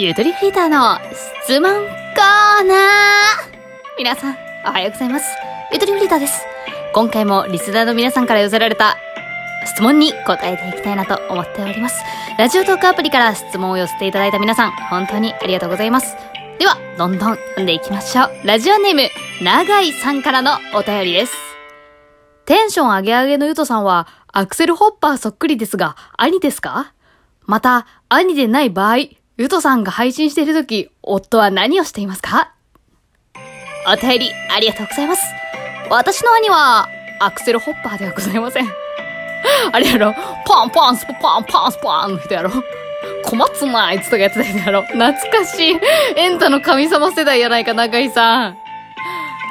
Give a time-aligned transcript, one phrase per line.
[0.00, 0.96] ゆとりフリーターの
[1.42, 2.78] 質問コーナー
[3.98, 5.26] 皆さん、おはようございます。
[5.72, 6.40] ゆとりフリーターです。
[6.94, 8.96] 今回もリスナーの皆さんから寄せられた
[9.66, 12.00] 質問に答えていきたいなと思っております。
[12.38, 16.16] ラジオトークアプリから質問を寄せていただいた皆さん、本当にありがとうございます。
[16.60, 18.46] では、どんどん読んでいきましょう。
[18.46, 19.10] ラジオネーム、
[19.42, 21.34] 長井さんからのお便りです。
[22.44, 26.92] テンション上げ上げのゆとさんは、アクセルホッパーそっくりですが、兄ですか？
[27.46, 28.98] また、兄でない場合、
[29.40, 32.54] ゆとさんが配信しているとき、夫は何をしていますか？
[33.86, 35.22] お便り、ありがとうございます。
[35.88, 36.88] 私の兄は、
[37.20, 38.66] アクセルホッパーではございません。
[39.70, 40.12] あれやろ、
[40.44, 42.50] パンパンスポパンパンスパンの人やろ？
[43.26, 44.82] 小松菜いつとかやってたやろ？
[44.82, 45.78] 懐かしい。
[46.16, 48.56] エンタの神様世代やないか、中井さん。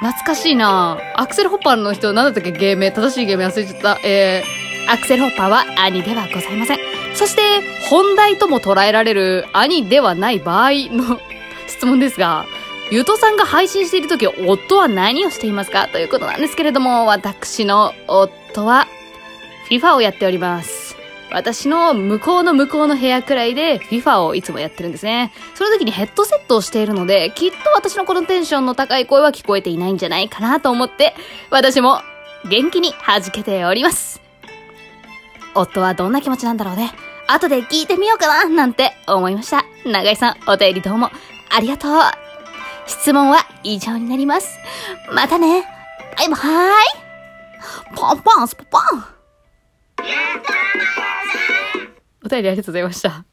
[0.00, 2.52] 懐かしいなアクセルホッパーの人、なんだったっけ？
[2.52, 2.90] 芸名。
[2.90, 3.98] 正しい芸名忘れちゃった。
[4.02, 6.78] えー、アクセルホッパーは兄ではございません。
[7.14, 7.42] そして、
[7.88, 11.20] 本題とも捉えられる兄ではない場合の
[11.66, 12.44] 質問ですが、
[12.90, 15.88] ゆとさんが配信しているとき、夫は何をしていますか？
[15.88, 18.86] ということなんですけれども、私の夫は、
[19.70, 20.96] FIFA をやっております。
[21.32, 25.32] 私の向こうの向こうの部屋くらいで FIFA をいつもやってるんですね。
[25.54, 31.14] その時にヘッドセットをしているので、きっと私のこのテンションの高い声は聞こえていないんじゃないかなと思って、
[31.50, 32.02] 私も
[32.44, 34.13] 元気に弾けております。
[35.54, 36.92] 夫はどんな気持ちなんだろうね。
[37.26, 39.64] 後で聞いてみようかな、なんて思いました。
[39.86, 41.10] 長井さん、お便りどうも
[41.50, 42.00] ありがとう。
[42.86, 44.58] 質問は以上になります。
[45.12, 45.62] またね。
[46.16, 47.94] バイバーイ。
[47.96, 49.04] ポンポンスポポン。
[52.24, 53.24] お便りありがとうございました。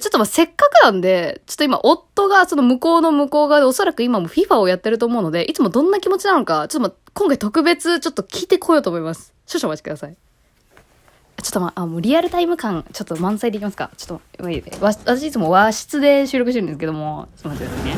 [0.00, 9.32] ちょっとまあ、せっかくなんで、ちょっと今、夫がその向こうの向こう側でおそらく今も FIFA をやってると思うので、いつもどんな気持ちなのか、ちょっとまあ、今回特別ちょっと聞いてこようと思います。
[9.46, 10.16] 少々お待ちください。
[11.54, 13.88] ちょっとまあ、あもうリアルタイム感、ちょっと満載でいきますか。
[13.96, 14.44] ちょっと、
[14.80, 17.90] 私いつも和室で収録してるんですけども、ちょっと待ってください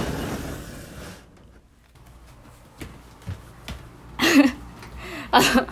[4.45, 4.55] ね。
[5.31, 5.67] あの、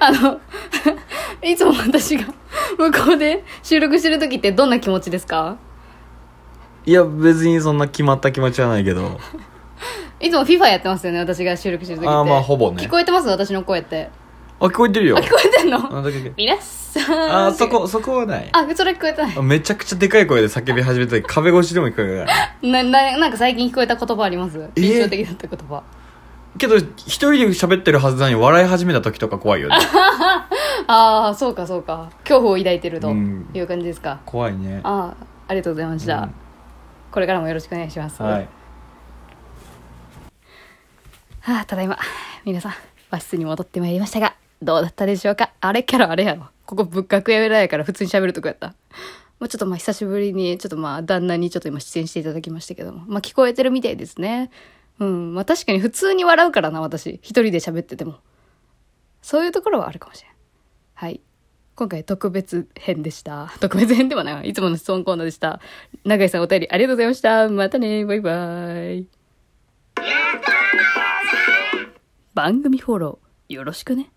[0.00, 0.40] あの、
[1.48, 2.24] いつも私が
[2.76, 5.58] 向こうで収録してる時ってどんな気持ちですか？
[6.86, 9.20] いや別にそんな決まった気持ちはないけど
[10.18, 12.12] いつも FIFA やってますよね、私が収録してる時って。
[12.12, 13.28] あーまあほぼね聞こえてます？
[13.28, 14.10] 私の声って。
[14.60, 15.98] あ聞こえてるよあ、聞こえてんの？
[15.98, 17.46] あだけ皆さん。
[17.48, 17.68] あそ。
[17.68, 19.42] こそこはないあ、それ聞こえてない。
[19.42, 22.32] めちゃくちゃでかい声で叫び始めた時壁越しでも聞こえるか
[22.62, 24.58] らな、な、なんか最近聞こえた言葉あります？
[24.76, 24.80] え？
[24.80, 25.82] 印象的だった言葉。
[26.56, 29.74] けど一人で喋ってるはずなのに笑い始めた時とか怖いよね
[30.86, 32.10] ああ、そうかそうか。
[32.22, 34.20] 恐怖を抱いてるとうんいう感じですか。
[34.24, 36.18] 怖いねああ、ありがとうございました。
[36.18, 36.34] うん
[37.10, 38.20] これからもよろしくお願いします。
[38.20, 38.48] はい
[41.42, 41.96] はあ、ただいま、
[42.44, 42.72] 皆さん、
[43.10, 45.52] 和室に戻ってまいりましたが、どうだったでしょうか？
[45.60, 46.48] あれキャラあれやろ。
[46.66, 48.68] ここ仏閣やめらやから普通に喋るとこやった。
[49.40, 53.04] もうちょっとまあ久しぶりに、ちょっとまあ旦那にちょっと今出演していただきましたけども。
[53.06, 54.50] まあ聞こえてるみたいですね。
[55.00, 55.34] うん。
[55.34, 57.20] まあ確かに普通に笑うからな、私。
[57.22, 58.14] 一人で喋ってても。
[59.20, 60.32] そういうところはあるかもしれん。
[60.94, 61.20] はい。
[61.74, 63.52] 今回特別編でした。
[63.58, 64.50] 特別編ではない。
[64.50, 65.60] いつもの質問コーナーでした。
[66.04, 67.48] 永井さんお便りありがとうございました。
[67.48, 68.04] またね。
[68.06, 69.06] バイバイ。
[72.32, 74.10] 番組フォローよろしくね。